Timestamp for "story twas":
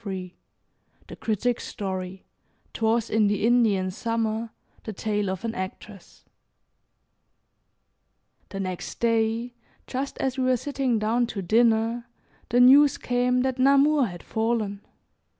1.63-3.07